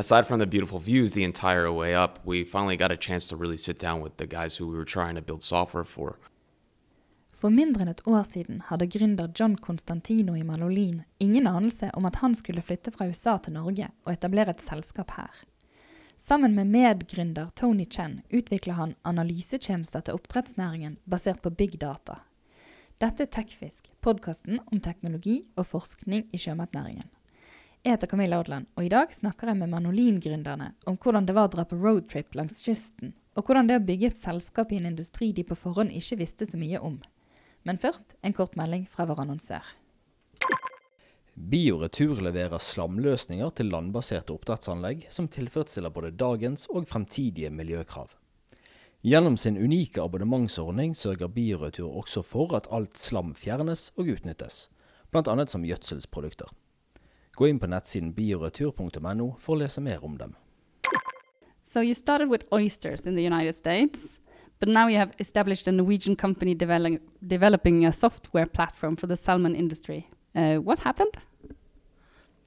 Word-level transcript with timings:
aside 0.00 0.26
from 0.26 0.38
the 0.38 0.46
beautiful 0.46 0.78
views 0.78 1.12
the 1.12 1.24
entire 1.24 1.70
way 1.70 1.94
up, 1.94 2.18
we 2.24 2.44
finally 2.44 2.76
got 2.76 2.90
a 2.90 2.96
chance 2.96 3.28
to 3.28 3.36
really 3.36 3.58
sit 3.58 3.78
down 3.78 4.00
with 4.00 4.16
the 4.16 4.26
guys 4.26 4.56
who 4.56 4.66
we 4.66 4.76
were 4.76 4.92
trying 4.96 5.14
to 5.14 5.22
build 5.22 5.42
software 5.42 5.84
for. 5.84 6.16
For 7.40 7.50
mindre 7.50 7.86
enn 7.86 7.92
et 7.92 8.02
år 8.04 8.24
siden 8.28 8.58
hadde 8.68 8.88
gründer 8.92 9.30
John 9.36 9.54
Constantino 9.56 10.34
i 10.36 10.42
Malolin 10.44 11.04
ingen 11.18 11.46
anelse 11.48 11.88
om 11.96 12.04
at 12.04 12.18
han 12.20 12.34
skulle 12.36 12.64
flytte 12.64 12.92
fra 12.92 13.06
USA 13.08 13.38
til 13.38 13.56
Norge 13.56 13.88
og 14.04 14.12
etablere 14.12 14.52
et 14.52 14.64
selskap 14.64 15.14
her. 15.16 15.30
Sammen 16.20 16.52
med 16.54 16.68
medgründer 16.68 17.48
Tony 17.56 17.86
Chen 17.88 18.20
utvikler 18.28 18.76
han 18.76 18.96
analysetjenester 19.08 20.04
til 20.04 20.20
oppdrettsnæringen 20.20 20.98
basert 21.08 21.40
på 21.40 21.52
big 21.52 21.80
data. 21.80 22.20
Dette 23.00 23.24
er 23.24 23.32
Tekfisk, 23.32 23.88
podkasten 24.04 24.60
om 24.66 24.80
teknologi 24.84 25.40
og 25.56 25.64
forskning 25.72 26.28
i 26.32 26.40
sjømatnæringen. 26.40 27.08
Jeg 27.80 27.94
heter 27.94 28.10
Camilla 28.12 28.36
Odland, 28.36 28.66
og 28.76 28.84
i 28.84 28.90
dag 28.92 29.08
snakker 29.16 29.48
jeg 29.48 29.56
med 29.56 29.70
Manolin-gründerne 29.72 30.66
om 30.90 30.98
hvordan 31.00 31.24
det 31.24 31.32
var 31.32 31.46
å 31.48 31.52
dra 31.54 31.62
på 31.64 31.78
roadtrip 31.80 32.36
langs 32.36 32.60
kysten, 32.60 33.14
og 33.32 33.48
hvordan 33.48 33.70
det 33.70 33.78
å 33.80 33.84
bygge 33.88 34.10
et 34.10 34.20
selskap 34.20 34.74
i 34.74 34.80
en 34.82 34.90
industri 34.90 35.30
de 35.32 35.46
på 35.48 35.56
forhånd 35.56 35.94
ikke 35.96 36.18
visste 36.20 36.44
så 36.50 36.60
mye 36.60 36.76
om. 36.76 36.98
Men 37.64 37.80
først 37.80 38.18
en 38.20 38.36
kort 38.36 38.60
melding 38.60 38.84
fra 38.84 39.08
vår 39.08 39.24
annonsør. 39.24 39.64
Bioretur 41.32 42.20
leverer 42.20 42.60
slamløsninger 42.60 43.56
til 43.56 43.72
landbaserte 43.72 44.36
oppdrettsanlegg 44.36 45.08
som 45.08 45.32
tilfredsstiller 45.32 45.96
både 45.96 46.12
dagens 46.12 46.68
og 46.68 46.84
fremtidige 46.84 47.48
miljøkrav. 47.48 48.12
Gjennom 49.00 49.40
sin 49.40 49.56
unike 49.56 50.04
abonnementsordning 50.04 50.92
sørger 50.92 51.32
Bioretur 51.32 51.88
også 51.88 52.20
for 52.28 52.52
at 52.60 52.68
alt 52.68 53.00
slam 53.00 53.32
fjernes 53.32 53.88
og 53.96 54.12
utnyttes, 54.18 54.66
bl.a. 55.08 55.46
som 55.48 55.64
gjødselsprodukter. 55.64 56.52
Gå 57.40 57.48
inn 57.48 57.58
på 57.58 57.66
nettsiden 57.72 58.10
bioretur.no 58.12 59.26
for 59.40 59.54
å 59.54 59.58
lese 59.62 59.80
mer 59.80 60.02
om 60.04 60.18
dem. 60.20 60.34
So 61.62 61.80
you 61.80 61.94
started 61.94 62.28
with 62.28 62.44
oysters 62.52 63.06
in 63.06 63.14
the 63.14 63.22
United 63.24 63.56
States. 63.56 64.18
But 64.58 64.68
now 64.68 64.88
you 64.88 64.98
have 64.98 65.12
established 65.18 65.66
a 65.66 65.72
Norwegian 65.72 66.16
company 66.16 66.52
develop, 66.52 67.00
developing 67.26 67.86
a 67.86 67.92
software 67.94 68.44
platform 68.44 68.94
for 68.94 69.06
the 69.06 69.16
salmon 69.16 69.56
industry. 69.56 70.10
Uh, 70.34 70.56
what 70.56 70.80
happened? 70.80 71.16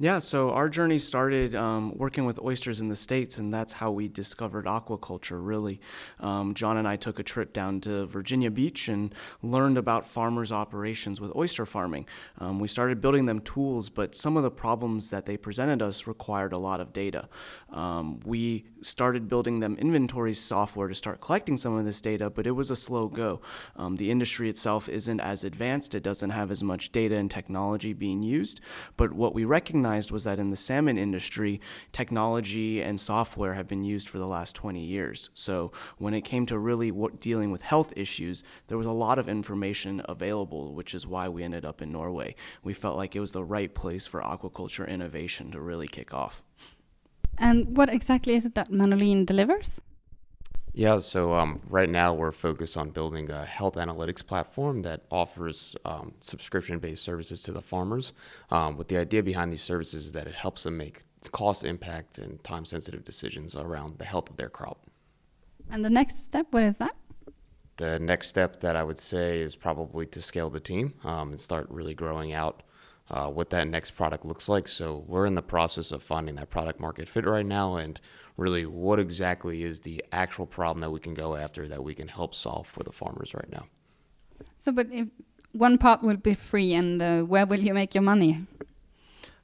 Yeah, 0.03 0.19
so 0.19 0.49
our 0.49 0.67
journey 0.67 0.99
started 0.99 1.55
um, 1.55 1.93
working 1.95 2.25
with 2.25 2.37
oysters 2.41 2.81
in 2.81 2.89
the 2.89 2.95
States, 2.97 3.37
and 3.37 3.53
that's 3.53 3.71
how 3.71 3.89
we 3.89 4.09
discovered 4.09 4.65
aquaculture, 4.65 5.39
really. 5.39 5.79
Um, 6.19 6.55
John 6.55 6.75
and 6.75 6.85
I 6.85 6.97
took 6.97 7.19
a 7.19 7.23
trip 7.23 7.53
down 7.53 7.79
to 7.81 8.05
Virginia 8.07 8.51
Beach 8.51 8.89
and 8.89 9.15
learned 9.41 9.77
about 9.77 10.05
farmers' 10.05 10.51
operations 10.51 11.21
with 11.21 11.33
oyster 11.37 11.65
farming. 11.65 12.05
Um, 12.39 12.59
we 12.59 12.67
started 12.67 12.99
building 12.99 13.27
them 13.27 13.39
tools, 13.39 13.89
but 13.89 14.13
some 14.13 14.35
of 14.35 14.43
the 14.43 14.51
problems 14.51 15.09
that 15.11 15.25
they 15.25 15.37
presented 15.37 15.81
us 15.81 16.05
required 16.05 16.51
a 16.51 16.57
lot 16.57 16.81
of 16.81 16.91
data. 16.91 17.29
Um, 17.69 18.19
we 18.25 18.65
started 18.81 19.29
building 19.29 19.61
them 19.61 19.77
inventory 19.77 20.33
software 20.33 20.89
to 20.89 20.95
start 20.95 21.21
collecting 21.21 21.55
some 21.55 21.77
of 21.77 21.85
this 21.85 22.01
data, 22.01 22.29
but 22.29 22.45
it 22.45 22.51
was 22.51 22.69
a 22.69 22.75
slow 22.75 23.07
go. 23.07 23.39
Um, 23.77 23.95
the 23.95 24.11
industry 24.11 24.49
itself 24.49 24.89
isn't 24.89 25.21
as 25.21 25.45
advanced, 25.45 25.95
it 25.95 26.03
doesn't 26.03 26.31
have 26.31 26.51
as 26.51 26.61
much 26.61 26.91
data 26.91 27.15
and 27.15 27.31
technology 27.31 27.93
being 27.93 28.21
used, 28.21 28.59
but 28.97 29.13
what 29.13 29.33
we 29.33 29.45
recognized 29.45 29.92
recognized 29.93 30.11
was 30.11 30.23
that 30.23 30.39
in 30.39 30.49
the 30.49 30.55
salmon 30.55 30.97
industry, 30.97 31.59
technology 31.91 32.81
and 32.81 32.99
software 32.99 33.53
have 33.53 33.67
been 33.67 33.83
used 33.83 34.09
for 34.09 34.17
the 34.17 34.27
last 34.27 34.55
20 34.55 34.79
years. 34.79 35.29
So 35.33 35.71
when 35.99 36.13
it 36.13 36.21
came 36.21 36.45
to 36.47 36.57
really 36.57 36.91
dealing 37.19 37.51
with 37.51 37.61
health 37.61 37.93
issues, 37.95 38.43
there 38.67 38.77
was 38.77 38.87
a 38.87 38.91
lot 38.91 39.19
of 39.19 39.29
information 39.29 40.01
available, 40.05 40.73
which 40.73 40.95
is 40.95 41.05
why 41.05 41.29
we 41.29 41.43
ended 41.43 41.63
up 41.65 41.81
in 41.81 41.91
Norway. 41.91 42.35
We 42.63 42.73
felt 42.73 42.97
like 42.97 43.15
it 43.15 43.19
was 43.19 43.33
the 43.33 43.43
right 43.43 43.73
place 43.73 44.07
for 44.07 44.21
aquaculture 44.21 44.87
innovation 44.87 45.51
to 45.51 45.59
really 45.61 45.87
kick 45.87 46.13
off. 46.13 46.41
And 47.37 47.77
what 47.77 47.89
exactly 47.89 48.33
is 48.35 48.45
it 48.45 48.55
that 48.55 48.69
Manolin 48.71 49.25
delivers? 49.25 49.81
Yeah, 50.75 50.97
so 50.99 51.35
um, 51.35 51.59
right 51.69 51.89
now 51.89 52.15
we're 52.15 52.31
focused 52.31 52.77
on 52.77 52.89
building 52.89 53.29
a 53.29 53.45
health 53.45 53.75
analytics 53.75 54.25
platform 54.25 54.81
that 54.81 55.01
offers 55.11 55.75
um, 55.85 56.13
subscription 56.19 56.79
based 56.79 57.03
services 57.03 57.43
to 57.43 57.51
the 57.51 57.61
farmers. 57.61 58.11
Um, 58.49 58.75
with 58.75 58.87
the 58.87 58.97
idea 58.97 59.21
behind 59.21 59.53
these 59.53 59.61
services 59.61 60.07
is 60.07 60.11
that 60.13 60.25
it 60.25 60.33
helps 60.33 60.63
them 60.63 60.77
make 60.77 61.01
cost 61.31 61.63
impact 61.63 62.17
and 62.17 62.43
time 62.43 62.65
sensitive 62.65 63.05
decisions 63.05 63.55
around 63.55 63.99
the 63.99 64.05
health 64.05 64.31
of 64.31 64.37
their 64.37 64.49
crop. 64.49 64.87
And 65.69 65.85
the 65.85 65.91
next 65.91 66.23
step, 66.23 66.47
what 66.49 66.63
is 66.63 66.77
that? 66.77 66.95
The 67.77 67.99
next 67.99 68.27
step 68.27 68.59
that 68.61 68.75
I 68.75 68.83
would 68.83 68.99
say 68.99 69.41
is 69.41 69.55
probably 69.55 70.07
to 70.07 70.21
scale 70.21 70.49
the 70.49 70.59
team 70.59 70.95
um, 71.03 71.29
and 71.29 71.39
start 71.39 71.67
really 71.69 71.93
growing 71.93 72.33
out 72.33 72.63
uh, 73.13 73.27
what 73.27 73.51
that 73.51 73.67
next 73.67 73.91
product 73.91 74.25
looks 74.25 74.49
like. 74.49 74.67
So 74.67 75.05
we're 75.07 75.27
in 75.27 75.35
the 75.35 75.43
process 75.43 75.91
of 75.91 76.01
finding 76.01 76.35
that 76.35 76.49
product 76.49 76.79
market 76.79 77.07
fit 77.07 77.25
right 77.25 77.45
now 77.45 77.75
and 77.75 78.01
really 78.37 78.65
what 78.65 78.99
exactly 78.99 79.61
is 79.61 79.81
the 79.81 80.03
actual 80.11 80.47
problem 80.47 80.81
that 80.81 80.89
we 80.89 80.99
can 80.99 81.13
go 81.13 81.35
after 81.35 81.67
that 81.67 81.83
we 81.83 81.93
can 81.93 82.07
help 82.07 82.33
solve 82.33 82.65
for 82.65 82.81
the 82.81 82.91
farmers 82.91 83.35
right 83.35 83.51
now. 83.51 83.67
So, 84.57 84.71
but 84.71 84.87
if 84.91 85.09
one 85.51 85.77
part 85.77 86.01
will 86.01 86.17
be 86.17 86.33
free, 86.33 86.73
and 86.73 87.01
uh, 87.01 87.21
where 87.21 87.45
will 87.45 87.59
you 87.59 87.75
make 87.75 87.93
your 87.93 88.01
money? 88.01 88.47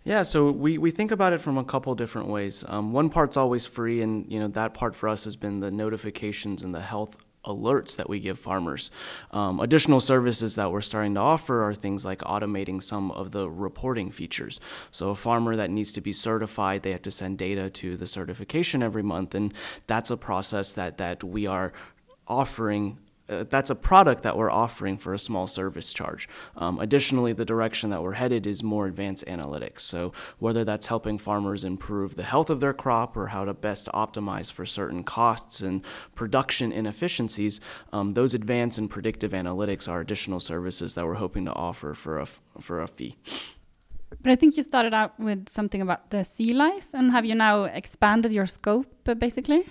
Yeah, 0.03 0.23
so 0.23 0.49
we, 0.49 0.79
we 0.79 0.89
think 0.89 1.11
about 1.11 1.33
it 1.33 1.39
from 1.39 1.59
a 1.59 1.63
couple 1.63 1.93
different 1.93 2.27
ways. 2.27 2.65
Um, 2.67 2.91
one 2.91 3.09
part's 3.09 3.37
always 3.37 3.67
free, 3.67 4.01
and 4.01 4.31
you 4.31 4.39
know 4.39 4.47
that 4.47 4.73
part 4.73 4.95
for 4.95 5.07
us 5.07 5.25
has 5.25 5.35
been 5.35 5.59
the 5.59 5.69
notifications 5.69 6.63
and 6.63 6.73
the 6.73 6.81
health 6.81 7.17
alerts 7.45 7.95
that 7.95 8.09
we 8.09 8.19
give 8.19 8.37
farmers. 8.37 8.91
Um, 9.31 9.59
additional 9.59 9.99
services 9.99 10.55
that 10.55 10.71
we're 10.71 10.81
starting 10.81 11.13
to 11.15 11.19
offer 11.19 11.63
are 11.63 11.73
things 11.73 12.05
like 12.05 12.19
automating 12.19 12.81
some 12.83 13.11
of 13.11 13.31
the 13.31 13.49
reporting 13.49 14.11
features. 14.11 14.59
So, 14.91 15.09
a 15.09 15.15
farmer 15.15 15.55
that 15.55 15.69
needs 15.69 15.93
to 15.93 16.01
be 16.01 16.13
certified, 16.13 16.83
they 16.83 16.91
have 16.91 17.01
to 17.03 17.11
send 17.11 17.37
data 17.37 17.69
to 17.69 17.97
the 17.97 18.07
certification 18.07 18.83
every 18.83 19.03
month, 19.03 19.33
and 19.35 19.53
that's 19.87 20.11
a 20.11 20.17
process 20.17 20.73
that, 20.73 20.97
that 20.97 21.23
we 21.23 21.47
are 21.47 21.71
offering 22.27 22.97
uh, 23.29 23.45
that's 23.49 23.69
a 23.69 23.75
product 23.75 24.23
that 24.23 24.37
we're 24.37 24.49
offering 24.49 24.97
for 24.97 25.13
a 25.13 25.19
small 25.19 25.47
service 25.47 25.93
charge. 25.93 26.27
Um, 26.57 26.79
additionally, 26.79 27.33
the 27.33 27.45
direction 27.45 27.89
that 27.91 28.01
we're 28.01 28.13
headed 28.13 28.47
is 28.47 28.63
more 28.63 28.87
advanced 28.87 29.25
analytics. 29.25 29.81
So, 29.81 30.11
whether 30.39 30.63
that's 30.63 30.87
helping 30.87 31.17
farmers 31.17 31.63
improve 31.63 32.15
the 32.15 32.23
health 32.23 32.49
of 32.49 32.59
their 32.59 32.73
crop 32.73 33.15
or 33.15 33.27
how 33.27 33.45
to 33.45 33.53
best 33.53 33.87
optimize 33.93 34.51
for 34.51 34.65
certain 34.65 35.03
costs 35.03 35.61
and 35.61 35.83
production 36.15 36.71
inefficiencies, 36.71 37.59
um, 37.93 38.13
those 38.13 38.33
advanced 38.33 38.77
and 38.77 38.89
predictive 38.89 39.31
analytics 39.31 39.87
are 39.87 39.99
additional 39.99 40.39
services 40.39 40.95
that 40.95 41.05
we're 41.05 41.15
hoping 41.15 41.45
to 41.45 41.53
offer 41.53 41.93
for 41.93 42.19
a, 42.19 42.25
for 42.59 42.81
a 42.81 42.87
fee. 42.87 43.15
But 44.21 44.31
I 44.31 44.35
think 44.35 44.57
you 44.57 44.63
started 44.63 44.93
out 44.93 45.19
with 45.19 45.49
something 45.49 45.81
about 45.81 46.09
the 46.09 46.23
sea 46.23 46.53
lice, 46.53 46.93
and 46.93 47.11
have 47.11 47.25
you 47.25 47.35
now 47.35 47.65
expanded 47.65 48.31
your 48.31 48.47
scope 48.47 48.87
uh, 49.07 49.13
basically? 49.13 49.65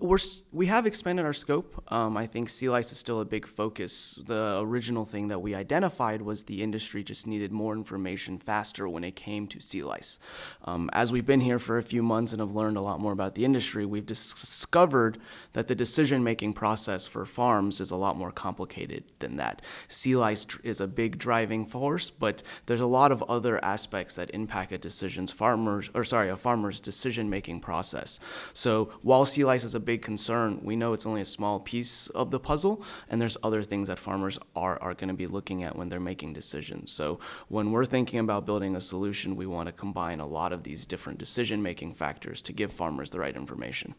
We're, 0.00 0.18
we 0.52 0.66
have 0.66 0.86
expanded 0.86 1.24
our 1.24 1.32
scope. 1.32 1.82
Um, 1.92 2.16
I 2.16 2.26
think 2.26 2.48
sea 2.48 2.68
lice 2.68 2.92
is 2.92 2.98
still 2.98 3.20
a 3.20 3.24
big 3.24 3.46
focus. 3.46 4.18
The 4.26 4.58
original 4.60 5.04
thing 5.04 5.28
that 5.28 5.40
we 5.40 5.54
identified 5.54 6.22
was 6.22 6.44
the 6.44 6.62
industry 6.62 7.04
just 7.04 7.26
needed 7.26 7.52
more 7.52 7.72
information 7.74 8.38
faster 8.38 8.88
when 8.88 9.04
it 9.04 9.16
came 9.16 9.46
to 9.48 9.60
sea 9.60 9.82
lice. 9.82 10.18
Um, 10.64 10.90
as 10.92 11.12
we've 11.12 11.26
been 11.26 11.40
here 11.40 11.58
for 11.58 11.78
a 11.78 11.82
few 11.82 12.02
months 12.02 12.32
and 12.32 12.40
have 12.40 12.54
learned 12.54 12.76
a 12.76 12.80
lot 12.80 13.00
more 13.00 13.12
about 13.12 13.34
the 13.34 13.44
industry, 13.44 13.86
we've 13.86 14.06
discovered 14.06 15.18
that 15.52 15.68
the 15.68 15.74
decision 15.74 16.24
making 16.24 16.52
process 16.54 17.06
for 17.06 17.24
farms 17.24 17.80
is 17.80 17.90
a 17.90 17.96
lot 17.96 18.16
more 18.16 18.32
complicated 18.32 19.04
than 19.18 19.36
that. 19.36 19.62
Sea 19.88 20.16
lice 20.16 20.46
is 20.64 20.80
a 20.80 20.86
big 20.86 21.18
driving 21.18 21.66
force, 21.66 22.10
but 22.10 22.42
there's 22.66 22.80
a 22.80 22.86
lot 22.86 23.12
of 23.12 23.22
other 23.24 23.64
aspects 23.64 24.14
that 24.14 24.30
impact 24.30 24.72
a 24.72 24.78
decision's 24.78 25.30
farmers, 25.30 25.90
or 25.94 26.04
sorry, 26.04 26.28
a 26.28 26.36
farmer's 26.36 26.80
decision 26.80 27.30
making 27.30 27.60
process. 27.60 28.18
So 28.52 28.90
while 29.02 29.24
sea 29.24 29.43
lice 29.44 29.64
lice 29.64 29.70
is 29.70 29.74
a 29.74 29.80
big 29.80 30.02
concern, 30.02 30.60
we 30.62 30.76
know 30.76 30.92
it's 30.92 31.06
only 31.06 31.20
a 31.20 31.24
small 31.24 31.60
piece 31.60 32.08
of 32.08 32.30
the 32.30 32.40
puzzle, 32.40 32.82
and 33.08 33.20
there's 33.20 33.36
other 33.42 33.62
things 33.62 33.88
that 33.88 33.98
farmers 33.98 34.38
are, 34.56 34.82
are 34.82 34.94
going 34.94 35.08
to 35.08 35.14
be 35.14 35.26
looking 35.26 35.62
at 35.62 35.76
when 35.76 35.88
they're 35.88 36.00
making 36.00 36.32
decisions. 36.32 36.90
So 36.90 37.18
when 37.48 37.70
we're 37.70 37.84
thinking 37.84 38.18
about 38.18 38.46
building 38.46 38.76
a 38.76 38.80
solution, 38.80 39.36
we 39.36 39.46
want 39.46 39.68
to 39.68 39.72
combine 39.72 40.20
a 40.20 40.26
lot 40.26 40.52
of 40.52 40.64
these 40.64 40.86
different 40.86 41.18
decision 41.18 41.62
making 41.62 41.94
factors 41.94 42.42
to 42.42 42.52
give 42.52 42.72
farmers 42.72 43.10
the 43.10 43.20
right 43.20 43.36
information. 43.36 43.94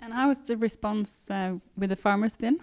And 0.00 0.12
how 0.12 0.28
has 0.28 0.40
the 0.40 0.56
response 0.56 1.30
uh, 1.30 1.56
with 1.76 1.90
the 1.90 1.96
farmers 1.96 2.36
been? 2.36 2.58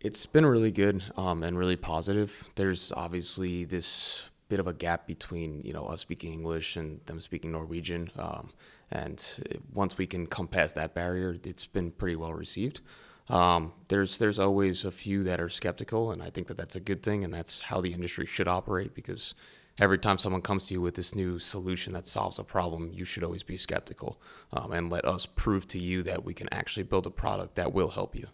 It's 0.00 0.26
been 0.26 0.46
really 0.46 0.70
good 0.70 1.02
um, 1.16 1.42
and 1.42 1.58
really 1.58 1.76
positive. 1.76 2.48
There's 2.54 2.92
obviously 2.92 3.64
this 3.64 4.30
bit 4.48 4.60
of 4.60 4.66
a 4.66 4.72
gap 4.72 5.06
between 5.06 5.62
you 5.64 5.72
know 5.72 5.86
us 5.86 6.00
speaking 6.00 6.32
English 6.32 6.76
and 6.76 7.00
them 7.06 7.20
speaking 7.20 7.52
Norwegian. 7.52 8.10
Um, 8.18 8.50
and 8.90 9.58
once 9.72 9.98
we 9.98 10.06
can 10.06 10.26
come 10.26 10.46
past 10.46 10.76
that 10.76 10.94
barrier, 10.94 11.36
it's 11.42 11.66
been 11.66 11.90
pretty 11.90 12.16
well 12.16 12.32
received. 12.32 12.80
Um, 13.28 13.72
there's 13.88 14.18
there's 14.18 14.38
always 14.38 14.84
a 14.84 14.90
few 14.90 15.24
that 15.24 15.40
are 15.40 15.48
skeptical, 15.48 16.12
and 16.12 16.22
I 16.22 16.30
think 16.30 16.46
that 16.46 16.56
that's 16.56 16.76
a 16.76 16.80
good 16.80 17.02
thing, 17.02 17.24
and 17.24 17.34
that's 17.34 17.60
how 17.60 17.80
the 17.80 17.92
industry 17.92 18.26
should 18.26 18.46
operate. 18.46 18.94
Because 18.94 19.34
every 19.78 19.98
time 19.98 20.18
someone 20.18 20.42
comes 20.42 20.68
to 20.68 20.74
you 20.74 20.80
with 20.80 20.94
this 20.94 21.14
new 21.14 21.38
solution 21.38 21.92
that 21.94 22.06
solves 22.06 22.38
a 22.38 22.44
problem, 22.44 22.92
you 22.94 23.04
should 23.04 23.24
always 23.24 23.42
be 23.42 23.56
skeptical 23.56 24.20
um, 24.52 24.72
and 24.72 24.90
let 24.90 25.04
us 25.04 25.26
prove 25.26 25.66
to 25.68 25.78
you 25.78 26.02
that 26.04 26.24
we 26.24 26.34
can 26.34 26.48
actually 26.52 26.84
build 26.84 27.06
a 27.06 27.10
product 27.10 27.56
that 27.56 27.72
will 27.72 27.90
help 27.90 28.14
you. 28.14 28.28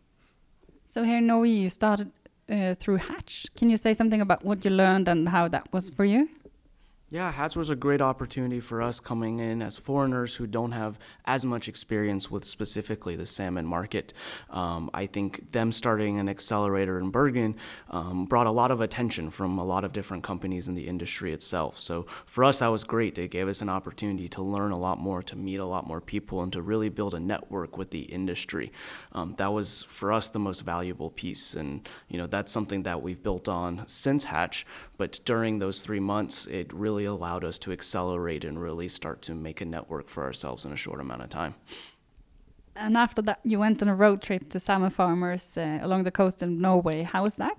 So 0.87 1.05
here 1.05 1.19
in 1.19 1.27
Norway, 1.27 1.49
you 1.49 1.71
started 1.71 2.13
uh, 2.51 2.75
through 2.75 2.97
Hatch. 2.97 3.47
Can 3.57 3.71
you 3.71 3.77
say 3.77 3.95
something 3.95 4.21
about 4.21 4.45
what 4.45 4.65
you 4.65 4.71
learned 4.71 5.09
and 5.09 5.29
how 5.29 5.49
that 5.49 5.73
was 5.73 5.91
for 5.91 6.05
you? 6.05 6.29
Yeah, 7.13 7.31
Hatch 7.31 7.57
was 7.57 7.69
a 7.69 7.77
great 7.77 8.01
opportunity 8.01 8.59
for 8.59 8.81
us 8.81 8.99
coming 8.99 9.39
in 9.39 9.61
as 9.61 9.77
foreigners 9.77 10.37
who 10.37 10.47
don't 10.47 10.73
have 10.73 10.99
as 11.27 11.45
much 11.45 11.69
experience 11.69 12.31
with 12.31 12.43
specifically 12.47 13.17
the 13.17 13.27
salmon 13.27 13.67
market. 13.67 14.15
Um, 14.49 14.89
I 14.95 15.05
think 15.05 15.53
them 15.53 15.73
starting 15.73 16.19
an 16.19 16.27
accelerator 16.27 16.99
in 16.99 17.11
Bergen 17.11 17.57
um, 17.91 18.25
brought 18.25 18.47
a 18.47 18.51
lot 18.51 18.71
of 18.71 18.81
attention 18.81 19.29
from 19.29 19.59
a 19.59 19.65
lot 19.65 19.85
of 19.85 19.93
different 19.93 20.25
companies 20.25 20.69
in 20.69 20.75
the 20.75 20.89
industry 20.89 21.35
itself. 21.35 21.79
So 21.79 22.07
for 22.25 22.45
us, 22.45 22.61
that 22.61 22.69
was 22.69 22.83
great. 22.83 23.19
It 23.19 23.31
gave 23.31 23.47
us 23.47 23.61
an 23.61 23.69
opportunity 23.69 24.27
to 24.31 24.43
learn 24.43 24.73
a 24.73 24.79
lot 24.79 24.99
more, 24.99 25.23
to 25.23 25.37
meet 25.37 25.59
a 25.59 25.67
lot 25.67 25.87
more 25.87 26.01
people, 26.01 26.43
and 26.43 26.51
to 26.55 26.63
really 26.63 26.89
build 26.89 27.13
a 27.13 27.21
network 27.21 27.77
with 27.77 27.91
the 27.91 28.05
industry. 28.05 28.73
Um, 29.13 29.35
that 29.37 29.53
was 29.53 29.83
for 29.83 30.15
us 30.15 30.31
the 30.31 30.39
most 30.39 30.61
valuable 30.61 31.11
piece, 31.11 31.53
and 31.53 31.87
you 32.09 32.17
know 32.17 32.27
that's 32.27 32.51
something 32.51 32.85
that 32.85 33.03
we've 33.03 33.23
built 33.23 33.49
on 33.49 33.83
since 33.87 34.25
Hatch. 34.25 34.65
But 34.97 35.21
during 35.27 35.59
those 35.59 35.83
three 35.83 36.01
months, 36.01 36.47
it 36.47 36.73
really 36.73 37.02
really 37.03 37.17
allowed 37.17 37.45
us 37.45 37.59
to 37.59 37.73
accelerate 37.73 38.45
and 38.45 38.61
really 38.61 38.89
start 38.89 39.23
to 39.23 39.35
make 39.35 39.61
a 39.61 39.65
network 39.65 40.09
for 40.09 40.25
ourselves 40.25 40.65
in 40.65 40.73
a 40.73 40.77
short 40.77 41.01
amount 41.01 41.23
of 41.23 41.29
time. 41.29 41.55
And 42.75 42.97
after 42.97 43.23
that, 43.23 43.41
you 43.45 43.59
went 43.59 43.83
on 43.83 43.89
a 43.89 43.95
road 43.95 44.23
trip 44.23 44.49
to 44.51 44.59
salmon 44.59 44.91
farmers 44.91 45.57
uh, 45.57 45.79
along 45.83 46.05
the 46.05 46.11
coast 46.11 46.43
in 46.43 46.61
Norway. 46.61 47.03
How 47.03 47.23
was 47.25 47.35
that? 47.35 47.57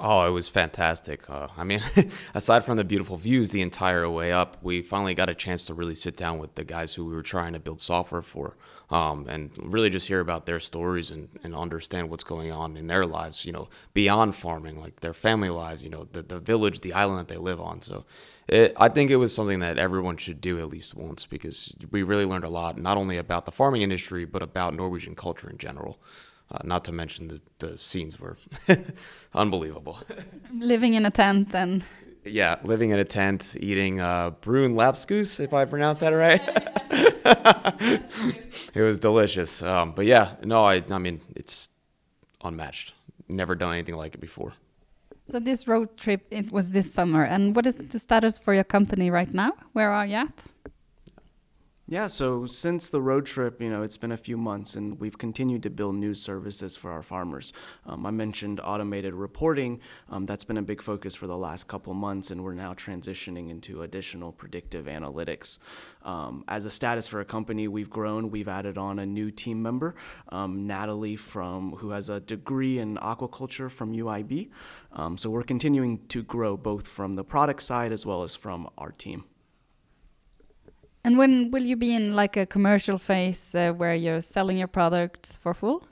Oh, 0.00 0.24
it 0.28 0.30
was 0.30 0.48
fantastic. 0.48 1.28
Uh, 1.28 1.48
I 1.56 1.64
mean, 1.64 1.82
aside 2.34 2.64
from 2.64 2.76
the 2.76 2.84
beautiful 2.84 3.16
views 3.16 3.50
the 3.50 3.62
entire 3.62 4.08
way 4.08 4.30
up, 4.32 4.56
we 4.62 4.80
finally 4.80 5.14
got 5.14 5.28
a 5.28 5.34
chance 5.34 5.64
to 5.66 5.74
really 5.74 5.96
sit 5.96 6.16
down 6.16 6.38
with 6.38 6.54
the 6.54 6.62
guys 6.62 6.94
who 6.94 7.04
we 7.04 7.14
were 7.14 7.22
trying 7.22 7.52
to 7.54 7.58
build 7.58 7.80
software 7.80 8.22
for 8.22 8.56
um, 8.90 9.26
and 9.28 9.50
really 9.58 9.90
just 9.90 10.06
hear 10.06 10.20
about 10.20 10.46
their 10.46 10.60
stories 10.60 11.10
and, 11.10 11.28
and 11.42 11.52
understand 11.52 12.10
what's 12.10 12.22
going 12.22 12.52
on 12.52 12.76
in 12.76 12.86
their 12.86 13.06
lives, 13.06 13.44
you 13.44 13.50
know, 13.50 13.68
beyond 13.92 14.36
farming, 14.36 14.78
like 14.78 15.00
their 15.00 15.14
family 15.14 15.50
lives, 15.50 15.82
you 15.82 15.90
know, 15.90 16.06
the, 16.12 16.22
the 16.22 16.38
village, 16.38 16.80
the 16.80 16.92
island 16.92 17.18
that 17.18 17.28
they 17.28 17.38
live 17.38 17.60
on. 17.60 17.80
So 17.80 18.04
it, 18.46 18.74
I 18.76 18.88
think 18.88 19.10
it 19.10 19.16
was 19.16 19.34
something 19.34 19.58
that 19.58 19.78
everyone 19.78 20.16
should 20.16 20.40
do 20.40 20.60
at 20.60 20.68
least 20.68 20.94
once 20.94 21.26
because 21.26 21.74
we 21.90 22.04
really 22.04 22.24
learned 22.24 22.44
a 22.44 22.48
lot, 22.48 22.78
not 22.78 22.96
only 22.96 23.16
about 23.16 23.46
the 23.46 23.52
farming 23.52 23.82
industry, 23.82 24.24
but 24.24 24.42
about 24.42 24.74
Norwegian 24.74 25.16
culture 25.16 25.50
in 25.50 25.58
general. 25.58 25.98
Uh, 26.50 26.58
not 26.64 26.84
to 26.84 26.92
mention 26.92 27.28
that 27.28 27.42
the 27.58 27.76
scenes 27.76 28.18
were 28.18 28.36
unbelievable. 29.34 29.98
Living 30.52 30.94
in 30.94 31.04
a 31.04 31.10
tent 31.10 31.54
and. 31.54 31.84
Yeah, 32.24 32.56
living 32.62 32.90
in 32.90 32.98
a 32.98 33.04
tent, 33.04 33.56
eating 33.60 34.00
uh, 34.00 34.30
brun 34.30 34.74
lapskaus, 34.74 35.40
if 35.40 35.54
I 35.54 35.64
pronounce 35.64 36.00
that 36.00 36.10
right. 36.10 36.42
it 38.74 38.82
was 38.82 38.98
delicious. 38.98 39.62
Um, 39.62 39.92
but 39.92 40.04
yeah, 40.06 40.34
no, 40.42 40.64
I, 40.64 40.82
I 40.90 40.98
mean, 40.98 41.20
it's 41.36 41.68
unmatched. 42.42 42.94
Never 43.28 43.54
done 43.54 43.72
anything 43.72 43.94
like 43.96 44.14
it 44.14 44.20
before. 44.20 44.52
So 45.28 45.38
this 45.38 45.68
road 45.68 45.96
trip, 45.98 46.26
it 46.30 46.50
was 46.50 46.70
this 46.70 46.92
summer. 46.92 47.22
And 47.22 47.54
what 47.54 47.66
is 47.66 47.76
the 47.76 47.98
status 47.98 48.38
for 48.38 48.54
your 48.54 48.64
company 48.64 49.10
right 49.10 49.32
now? 49.32 49.52
Where 49.72 49.90
are 49.90 50.06
you 50.06 50.16
at? 50.16 50.44
Yeah, 51.90 52.08
so 52.08 52.44
since 52.44 52.90
the 52.90 53.00
road 53.00 53.24
trip, 53.24 53.62
you 53.62 53.70
know, 53.70 53.82
it's 53.82 53.96
been 53.96 54.12
a 54.12 54.18
few 54.18 54.36
months 54.36 54.74
and 54.74 55.00
we've 55.00 55.16
continued 55.16 55.62
to 55.62 55.70
build 55.70 55.94
new 55.94 56.12
services 56.12 56.76
for 56.76 56.92
our 56.92 57.02
farmers. 57.02 57.54
Um, 57.86 58.04
I 58.04 58.10
mentioned 58.10 58.60
automated 58.62 59.14
reporting. 59.14 59.80
Um, 60.10 60.26
that's 60.26 60.44
been 60.44 60.58
a 60.58 60.62
big 60.62 60.82
focus 60.82 61.14
for 61.14 61.26
the 61.26 61.38
last 61.38 61.66
couple 61.66 61.94
months, 61.94 62.30
and 62.30 62.44
we're 62.44 62.52
now 62.52 62.74
transitioning 62.74 63.48
into 63.48 63.80
additional 63.80 64.32
predictive 64.32 64.84
analytics. 64.84 65.60
Um, 66.02 66.44
as 66.46 66.66
a 66.66 66.70
status 66.70 67.08
for 67.08 67.20
a 67.20 67.24
company, 67.24 67.68
we've 67.68 67.88
grown. 67.88 68.30
We've 68.30 68.48
added 68.48 68.76
on 68.76 68.98
a 68.98 69.06
new 69.06 69.30
team 69.30 69.62
member, 69.62 69.94
um, 70.28 70.66
Natalie, 70.66 71.16
from 71.16 71.72
who 71.76 71.92
has 71.92 72.10
a 72.10 72.20
degree 72.20 72.80
in 72.80 72.98
aquaculture 72.98 73.70
from 73.70 73.94
UIB. 73.94 74.50
Um, 74.92 75.16
so 75.16 75.30
we're 75.30 75.42
continuing 75.42 76.06
to 76.08 76.22
grow 76.22 76.58
both 76.58 76.86
from 76.86 77.16
the 77.16 77.24
product 77.24 77.62
side 77.62 77.92
as 77.92 78.04
well 78.04 78.24
as 78.24 78.34
from 78.34 78.68
our 78.76 78.92
team. 78.92 79.24
And 81.04 81.16
when 81.16 81.50
will 81.50 81.62
you 81.62 81.76
be 81.76 81.94
in 81.94 82.14
like 82.14 82.36
a 82.36 82.46
commercial 82.46 82.98
phase 82.98 83.54
uh, 83.54 83.72
where 83.72 83.94
you're 83.94 84.20
selling 84.20 84.58
your 84.58 84.68
products 84.68 85.36
for 85.36 85.54
full? 85.54 85.86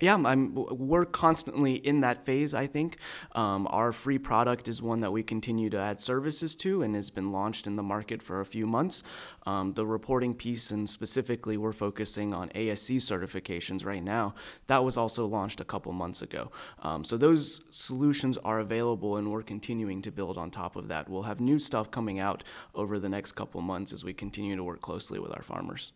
Yeah, 0.00 0.14
I'm, 0.14 0.54
we're 0.54 1.04
constantly 1.04 1.74
in 1.74 2.00
that 2.00 2.24
phase, 2.24 2.54
I 2.54 2.66
think. 2.66 2.98
Um, 3.32 3.66
our 3.70 3.90
free 3.90 4.18
product 4.18 4.68
is 4.68 4.80
one 4.80 5.00
that 5.00 5.10
we 5.10 5.22
continue 5.22 5.70
to 5.70 5.78
add 5.78 6.00
services 6.00 6.54
to 6.56 6.82
and 6.82 6.94
has 6.94 7.10
been 7.10 7.32
launched 7.32 7.66
in 7.66 7.76
the 7.76 7.82
market 7.82 8.22
for 8.22 8.40
a 8.40 8.46
few 8.46 8.66
months. 8.66 9.02
Um, 9.46 9.72
the 9.74 9.86
reporting 9.86 10.34
piece, 10.34 10.70
and 10.70 10.88
specifically, 10.88 11.56
we're 11.56 11.72
focusing 11.72 12.32
on 12.32 12.50
ASC 12.50 12.96
certifications 12.96 13.84
right 13.84 14.02
now. 14.02 14.34
That 14.68 14.84
was 14.84 14.96
also 14.96 15.26
launched 15.26 15.60
a 15.60 15.64
couple 15.64 15.92
months 15.92 16.22
ago. 16.22 16.52
Um, 16.82 17.02
so 17.04 17.16
those 17.16 17.62
solutions 17.70 18.38
are 18.38 18.60
available, 18.60 19.16
and 19.16 19.32
we're 19.32 19.42
continuing 19.42 20.02
to 20.02 20.12
build 20.12 20.38
on 20.38 20.50
top 20.50 20.76
of 20.76 20.88
that. 20.88 21.08
We'll 21.08 21.22
have 21.22 21.40
new 21.40 21.58
stuff 21.58 21.90
coming 21.90 22.20
out 22.20 22.44
over 22.74 22.98
the 22.98 23.08
next 23.08 23.32
couple 23.32 23.60
months 23.62 23.92
as 23.92 24.04
we 24.04 24.12
continue 24.12 24.54
to 24.54 24.62
work 24.62 24.80
closely 24.80 25.18
with 25.18 25.32
our 25.32 25.42
farmers. 25.42 25.92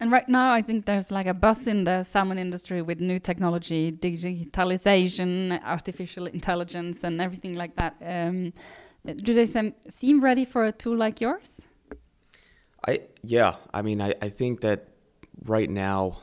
And 0.00 0.10
right 0.10 0.28
now, 0.28 0.52
I 0.52 0.60
think 0.60 0.86
there's 0.86 1.10
like 1.10 1.26
a 1.26 1.34
buzz 1.34 1.66
in 1.66 1.84
the 1.84 2.02
salmon 2.02 2.38
industry 2.38 2.82
with 2.82 3.00
new 3.00 3.18
technology, 3.18 3.92
digitalization, 3.92 5.62
artificial 5.64 6.26
intelligence, 6.26 7.04
and 7.04 7.20
everything 7.20 7.54
like 7.54 7.76
that. 7.76 7.96
Um, 8.04 8.52
do 9.04 9.34
they 9.34 9.46
sem 9.46 9.74
seem 9.88 10.20
ready 10.22 10.44
for 10.44 10.64
a 10.64 10.72
tool 10.72 10.96
like 10.96 11.20
yours? 11.20 11.60
I 12.86 13.00
yeah, 13.22 13.54
I 13.72 13.82
mean, 13.82 14.00
I, 14.00 14.14
I 14.20 14.28
think 14.30 14.60
that 14.62 14.88
right 15.44 15.70
now 15.70 16.18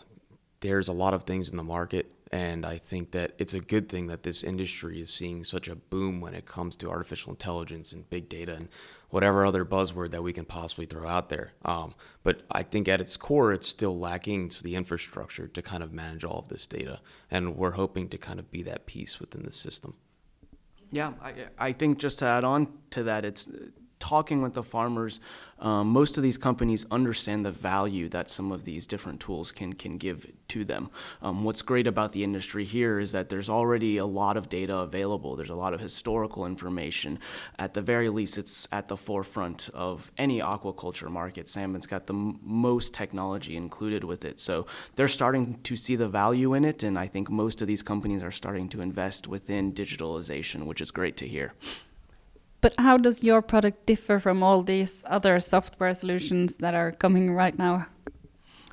there's 0.60 0.88
a 0.88 0.94
lot 0.94 1.14
of 1.14 1.24
things 1.24 1.50
in 1.50 1.58
the 1.58 1.64
market, 1.64 2.12
and 2.31 2.66
I 2.66 2.78
think 2.78 3.12
that 3.12 3.33
it's 3.38 3.54
a 3.54 3.60
good 3.60 3.89
thing 3.89 4.07
that 4.07 4.24
this 4.24 4.44
industry 4.44 5.01
is 5.01 5.13
seeing 5.13 5.44
such 5.44 5.68
a 5.68 5.75
boom 5.75 6.22
when 6.22 6.33
it 6.33 6.45
comes 6.45 6.78
to 6.78 6.89
artificial 6.89 7.31
intelligence 7.31 7.92
and 7.92 8.10
big 8.10 8.30
data 8.30 8.56
and 8.56 8.69
whatever 9.10 9.45
other 9.45 9.66
buzzword 9.66 10.12
that 10.12 10.24
we 10.24 10.31
can 10.31 10.45
possibly 10.45 10.86
throw 10.86 11.06
out 11.06 11.28
there. 11.28 11.51
Um, 11.66 11.94
but 12.24 12.44
I 12.50 12.63
think 12.63 12.88
at 12.88 13.01
its 13.01 13.18
core, 13.18 13.51
it's 13.51 13.68
still 13.68 14.00
lacking 14.00 14.51
the 14.63 14.75
infrastructure 14.75 15.48
to 15.50 15.62
kind 15.62 15.83
of 15.83 15.92
manage 15.92 16.24
all 16.24 16.39
of 16.39 16.48
this 16.48 16.66
data. 16.66 17.01
And 17.30 17.57
we're 17.57 17.72
hoping 17.72 18.07
to 18.10 18.18
kind 18.18 18.39
of 18.39 18.50
be 18.50 18.63
that 18.63 18.86
piece 18.86 19.19
within 19.19 19.44
the 19.44 19.51
system. 19.51 19.95
Yeah, 20.89 21.13
I, 21.22 21.34
I 21.57 21.72
think 21.74 21.98
just 21.98 22.19
to 22.19 22.25
add 22.25 22.45
on 22.45 22.68
to 22.92 23.04
that, 23.04 23.25
it's 23.25 23.50
talking 24.00 24.42
with 24.42 24.54
the 24.54 24.63
farmers 24.63 25.19
um, 25.62 25.88
most 25.88 26.18
of 26.18 26.24
these 26.24 26.38
companies 26.38 26.86
understand 26.90 27.46
the 27.46 27.52
value 27.52 28.10
that 28.10 28.30
some 28.30 28.52
of 28.52 28.66
these 28.66 28.88
different 28.88 29.19
tools 29.19 29.52
can 29.52 29.74
can 29.74 29.98
give 29.98 30.25
to 30.50 30.66
them. 30.66 30.90
Um, 31.22 31.44
what's 31.44 31.62
great 31.62 31.88
about 31.88 32.12
the 32.12 32.24
industry 32.24 32.66
here 32.66 33.00
is 33.00 33.12
that 33.12 33.30
there's 33.30 33.50
already 33.50 33.98
a 33.98 34.06
lot 34.06 34.38
of 34.38 34.50
data 34.50 34.75
available. 34.77 35.36
There's 35.36 35.50
a 35.50 35.56
lot 35.56 35.74
of 35.74 35.80
historical 35.80 36.46
information. 36.46 37.20
At 37.60 37.74
the 37.74 37.82
very 37.82 38.10
least, 38.10 38.38
it's 38.38 38.68
at 38.72 38.88
the 38.88 38.98
forefront 38.98 39.70
of 39.74 40.12
any 40.18 40.39
aquaculture 40.39 41.10
market. 41.10 41.48
Salmon's 41.48 41.88
got 41.88 42.08
the 42.08 42.13
m- 42.13 42.39
most 42.44 42.94
technology 42.94 43.56
included 43.56 44.03
with 44.03 44.25
it, 44.25 44.39
so 44.39 44.65
they're 44.96 45.08
starting 45.08 45.60
to 45.63 45.75
see 45.77 45.96
the 45.96 46.10
value 46.10 46.53
in 46.53 46.65
it. 46.65 46.84
And 46.84 46.98
I 46.98 47.08
think 47.08 47.30
most 47.30 47.62
of 47.62 47.68
these 47.68 47.84
companies 47.84 48.24
are 48.24 48.32
starting 48.32 48.68
to 48.70 48.82
invest 48.82 49.27
within 49.27 49.74
digitalization, 49.74 50.65
which 50.65 50.82
is 50.82 50.91
great 50.91 51.18
to 51.18 51.27
hear. 51.27 51.53
But 52.62 52.75
how 52.77 52.98
does 52.98 53.24
your 53.24 53.41
product 53.41 53.88
differ 53.88 54.20
from 54.20 54.44
all 54.44 54.62
these 54.62 55.03
other 55.08 55.39
software 55.39 55.94
solutions 55.96 56.58
that 56.58 56.75
are 56.75 56.91
coming 56.91 57.34
right 57.34 57.58
now? 57.58 57.88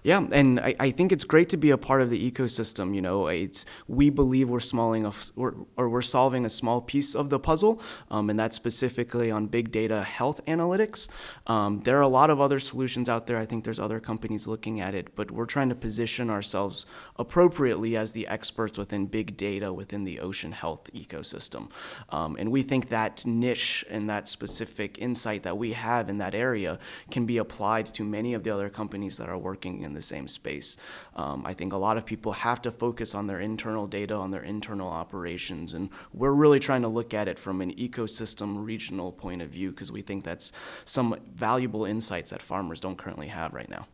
Yeah, 0.02 0.26
and 0.33 0.61
I, 0.61 0.75
I 0.78 0.90
think 0.90 1.12
it's 1.12 1.25
great 1.25 1.49
to 1.50 1.57
be 1.57 1.71
a 1.71 1.78
part 1.78 2.02
of 2.02 2.11
the 2.11 2.31
ecosystem. 2.31 2.95
You 2.95 3.02
know, 3.02 3.26
it's 3.26 3.64
we 3.87 4.11
believe 4.11 4.49
we're 4.49 4.61
smalling 4.61 5.05
a, 5.05 5.12
or, 5.37 5.67
or 5.76 5.88
we're 5.88 6.02
solving 6.02 6.45
a 6.45 6.50
small 6.50 6.81
piece 6.81 7.14
of 7.14 7.31
the 7.31 7.38
puzzle, 7.38 7.81
um, 8.11 8.31
and 8.31 8.38
that's 8.38 8.57
specifically 8.57 9.31
on 9.31 9.47
big 9.47 9.71
data 9.71 10.02
health 10.02 10.40
analytics. 10.47 11.09
Um, 11.47 11.81
there 11.81 11.99
are 11.99 12.02
a 12.02 12.09
lot 12.09 12.31
of 12.31 12.40
other 12.40 12.59
solutions 12.59 13.09
out 13.09 13.26
there. 13.26 13.38
I 13.38 13.47
think 13.47 13.64
there's 13.64 13.81
other 13.81 14.00
companies 14.00 14.47
looking 14.47 14.81
at 14.81 14.95
it, 14.95 15.14
but 15.17 15.31
we're 15.31 15.47
trying 15.47 15.69
to 15.69 15.75
position 15.75 16.31
ourselves 16.31 16.87
appropriately 17.17 17.97
as 17.97 18.12
the 18.12 18.26
experts 18.26 18.78
within 18.78 19.07
big 19.07 19.37
data 19.37 19.73
within 19.73 20.05
the 20.05 20.21
ocean 20.21 20.52
health 20.52 20.90
ecosystem. 20.95 21.71
Um, 22.11 22.37
and 22.38 22.50
we 22.50 22.62
think 22.62 22.88
that 22.88 23.25
niche 23.26 23.85
and 23.90 24.09
that 24.09 24.28
specific 24.28 24.99
insight 24.99 25.43
that 25.43 25.57
we 25.57 25.73
have 25.73 26.09
in 26.09 26.19
that 26.19 26.35
area 26.35 26.78
can 27.11 27.26
be 27.26 27.38
applied 27.38 27.87
to 27.87 28.05
many 28.05 28.35
of 28.35 28.45
the 28.45 28.50
other 28.50 28.69
companies 28.69 29.17
that 29.17 29.28
are 29.28 29.38
working 29.38 29.83
in 29.88 29.95
the 29.95 30.00
same 30.00 30.28
space. 30.28 30.76
Um, 31.16 31.42
I 31.45 31.52
think 31.54 31.73
a 31.73 31.76
lot 31.76 31.97
of 31.97 32.07
people 32.07 32.33
have 32.33 32.62
to 32.62 32.71
focus 32.71 33.14
on 33.14 33.26
their 33.26 33.40
internal 33.40 33.87
data, 33.87 34.14
on 34.14 34.30
their 34.30 34.45
internal 34.45 34.88
operations, 34.88 35.75
and 35.75 35.90
we're 36.12 36.38
really 36.42 36.61
trying 36.61 36.83
to 36.83 36.88
look 36.88 37.12
at 37.12 37.26
it 37.26 37.38
from 37.38 37.61
an 37.61 37.75
ecosystem 37.75 38.64
regional 38.64 39.11
point 39.11 39.42
of 39.42 39.49
view 39.50 39.71
because 39.71 39.90
we 39.90 40.02
think 40.02 40.23
that's 40.23 40.52
some 40.85 41.16
valuable 41.35 41.85
insights 41.85 42.30
that 42.30 42.42
farmers 42.42 42.80
don't 42.80 42.99
currently 42.99 43.28
have 43.28 43.52
right 43.52 43.68
now. 43.68 43.87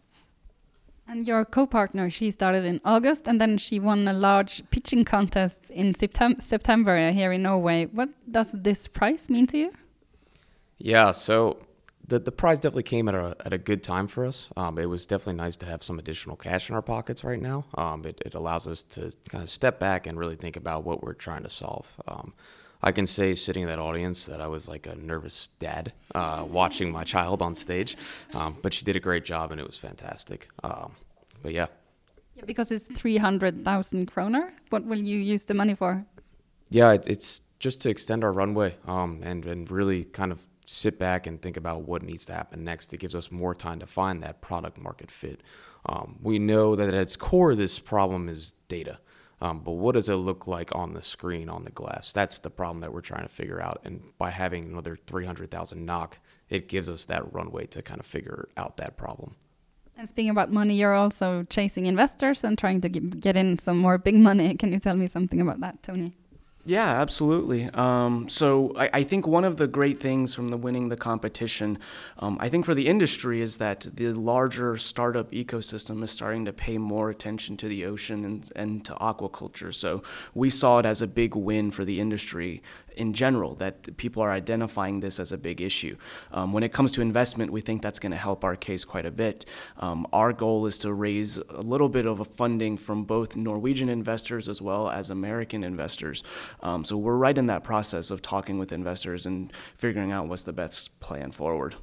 And 1.06 1.26
your 1.26 1.44
co-partner, 1.44 2.08
she 2.08 2.30
started 2.30 2.64
in 2.64 2.80
August, 2.84 3.28
and 3.28 3.38
then 3.38 3.58
she 3.58 3.78
won 3.78 4.08
a 4.08 4.14
large 4.14 4.62
pitching 4.70 5.04
contest 5.04 5.70
in 5.70 5.92
Septem 5.94 6.40
September 6.40 7.10
here 7.10 7.32
in 7.32 7.42
Norway. 7.42 7.86
What 7.86 8.08
does 8.30 8.52
this 8.52 8.88
prize 8.88 9.28
mean 9.28 9.46
to 9.48 9.58
you? 9.58 9.72
Yeah, 10.78 11.12
so 11.12 11.58
the 12.06 12.18
the 12.18 12.32
prize 12.32 12.60
definitely 12.60 12.84
came 12.84 13.08
at 13.08 13.14
a 13.14 13.36
at 13.44 13.52
a 13.52 13.58
good 13.58 13.82
time 13.82 14.06
for 14.06 14.24
us. 14.24 14.48
Um, 14.56 14.78
it 14.78 14.86
was 14.86 15.06
definitely 15.06 15.42
nice 15.42 15.56
to 15.56 15.66
have 15.66 15.82
some 15.82 15.98
additional 15.98 16.36
cash 16.36 16.68
in 16.68 16.74
our 16.74 16.82
pockets 16.82 17.24
right 17.24 17.40
now. 17.40 17.66
Um, 17.74 18.04
it, 18.04 18.20
it 18.24 18.34
allows 18.34 18.66
us 18.66 18.82
to 18.82 19.12
kind 19.28 19.42
of 19.42 19.50
step 19.50 19.78
back 19.78 20.06
and 20.06 20.18
really 20.18 20.36
think 20.36 20.56
about 20.56 20.84
what 20.84 21.02
we're 21.02 21.14
trying 21.14 21.42
to 21.44 21.50
solve. 21.50 21.92
Um, 22.06 22.34
I 22.84 22.92
can 22.92 23.06
say 23.06 23.34
sitting 23.34 23.62
in 23.62 23.68
that 23.70 23.78
audience 23.78 24.26
that 24.26 24.42
I 24.42 24.46
was 24.46 24.68
like 24.68 24.86
a 24.86 24.94
nervous 24.94 25.48
dad 25.58 25.94
uh, 26.14 26.44
watching 26.46 26.92
my 26.92 27.02
child 27.02 27.40
on 27.40 27.54
stage. 27.54 27.96
Um, 28.34 28.58
but 28.60 28.74
she 28.74 28.84
did 28.84 28.94
a 28.94 29.00
great 29.00 29.24
job 29.24 29.52
and 29.52 29.60
it 29.60 29.66
was 29.66 29.78
fantastic. 29.78 30.48
Um, 30.62 30.92
but 31.42 31.54
yeah. 31.54 31.68
Yeah, 32.34 32.44
because 32.44 32.70
it's 32.70 32.86
300,000 32.86 34.06
kroner. 34.06 34.52
What 34.68 34.84
will 34.84 34.98
you 34.98 35.18
use 35.18 35.44
the 35.44 35.54
money 35.54 35.74
for? 35.74 36.04
Yeah, 36.68 36.92
it, 36.92 37.04
it's 37.06 37.40
just 37.58 37.80
to 37.82 37.88
extend 37.88 38.22
our 38.22 38.32
runway 38.32 38.74
um, 38.86 39.20
and, 39.22 39.46
and 39.46 39.70
really 39.70 40.04
kind 40.04 40.30
of 40.30 40.42
sit 40.64 40.98
back 40.98 41.26
and 41.26 41.40
think 41.40 41.56
about 41.56 41.82
what 41.82 42.02
needs 42.02 42.26
to 42.26 42.34
happen 42.34 42.64
next. 42.64 42.92
It 42.92 42.98
gives 42.98 43.14
us 43.14 43.30
more 43.30 43.54
time 43.54 43.80
to 43.80 43.86
find 43.86 44.22
that 44.22 44.40
product 44.40 44.78
market 44.78 45.10
fit. 45.10 45.42
Um, 45.86 46.18
we 46.22 46.38
know 46.38 46.76
that 46.76 46.88
at 46.88 46.94
its 46.94 47.16
core, 47.16 47.54
this 47.54 47.78
problem 47.78 48.28
is 48.28 48.54
data. 48.68 48.98
Um, 49.40 49.60
but 49.60 49.72
what 49.72 49.92
does 49.92 50.08
it 50.08 50.14
look 50.14 50.46
like 50.46 50.74
on 50.74 50.94
the 50.94 51.02
screen, 51.02 51.48
on 51.48 51.64
the 51.64 51.70
glass? 51.70 52.12
That's 52.12 52.38
the 52.38 52.50
problem 52.50 52.80
that 52.80 52.92
we're 52.92 53.02
trying 53.02 53.24
to 53.24 53.28
figure 53.28 53.60
out. 53.60 53.80
And 53.84 54.02
by 54.16 54.30
having 54.30 54.64
another 54.64 54.96
300,000 55.06 55.84
knock, 55.84 56.18
it 56.48 56.68
gives 56.68 56.88
us 56.88 57.04
that 57.06 57.32
runway 57.32 57.66
to 57.66 57.82
kind 57.82 58.00
of 58.00 58.06
figure 58.06 58.48
out 58.56 58.78
that 58.78 58.96
problem. 58.96 59.34
And 59.96 60.08
speaking 60.08 60.30
about 60.30 60.50
money, 60.50 60.74
you're 60.74 60.94
also 60.94 61.44
chasing 61.50 61.86
investors 61.86 62.42
and 62.42 62.58
trying 62.58 62.80
to 62.80 62.88
get 62.88 63.36
in 63.36 63.58
some 63.58 63.78
more 63.78 63.98
big 63.98 64.16
money. 64.16 64.54
Can 64.56 64.72
you 64.72 64.78
tell 64.78 64.96
me 64.96 65.06
something 65.06 65.40
about 65.40 65.60
that, 65.60 65.82
Tony? 65.82 66.14
Yeah, 66.66 66.98
absolutely. 67.02 67.68
Um, 67.74 68.26
so 68.30 68.72
I, 68.74 68.88
I, 68.94 69.02
think 69.02 69.26
one 69.26 69.44
of 69.44 69.58
the 69.58 69.66
great 69.66 70.00
things 70.00 70.34
from 70.34 70.48
the 70.48 70.56
winning 70.56 70.88
the 70.88 70.96
competition, 70.96 71.78
um, 72.20 72.38
I 72.40 72.48
think 72.48 72.64
for 72.64 72.74
the 72.74 72.86
industry, 72.86 73.42
is 73.42 73.58
that 73.58 73.86
the 73.92 74.14
larger 74.14 74.78
startup 74.78 75.30
ecosystem 75.30 76.02
is 76.02 76.10
starting 76.10 76.46
to 76.46 76.54
pay 76.54 76.78
more 76.78 77.10
attention 77.10 77.58
to 77.58 77.68
the 77.68 77.84
ocean 77.84 78.24
and, 78.24 78.50
and 78.56 78.84
to 78.86 78.94
aquaculture. 78.94 79.74
So 79.74 80.02
we 80.32 80.48
saw 80.48 80.78
it 80.78 80.86
as 80.86 81.02
a 81.02 81.06
big 81.06 81.34
win 81.34 81.70
for 81.70 81.84
the 81.84 82.00
industry 82.00 82.62
in 82.96 83.12
general 83.12 83.54
that 83.56 83.96
people 83.96 84.22
are 84.22 84.30
identifying 84.30 85.00
this 85.00 85.18
as 85.18 85.32
a 85.32 85.38
big 85.38 85.60
issue. 85.60 85.96
Um, 86.32 86.52
when 86.52 86.62
it 86.62 86.72
comes 86.72 86.92
to 86.92 87.02
investment, 87.02 87.52
we 87.52 87.60
think 87.60 87.82
that's 87.82 87.98
going 87.98 88.12
to 88.12 88.18
help 88.18 88.44
our 88.44 88.56
case 88.56 88.84
quite 88.84 89.06
a 89.06 89.10
bit. 89.10 89.44
Um, 89.78 90.06
our 90.12 90.32
goal 90.32 90.66
is 90.66 90.78
to 90.80 90.92
raise 90.92 91.38
a 91.38 91.60
little 91.60 91.88
bit 91.88 92.06
of 92.06 92.20
a 92.20 92.24
funding 92.24 92.76
from 92.76 93.04
both 93.04 93.36
Norwegian 93.36 93.88
investors 93.88 94.48
as 94.48 94.62
well 94.62 94.88
as 94.88 95.10
American 95.10 95.64
investors. 95.64 96.22
Um, 96.60 96.84
so 96.84 96.96
we're 96.96 97.16
right 97.16 97.36
in 97.36 97.46
that 97.46 97.64
process 97.64 98.10
of 98.10 98.22
talking 98.22 98.58
with 98.58 98.72
investors 98.72 99.26
and 99.26 99.52
figuring 99.76 100.12
out 100.12 100.28
what's 100.28 100.44
the 100.44 100.52
best 100.52 101.00
plan 101.00 101.32
forward. 101.32 101.76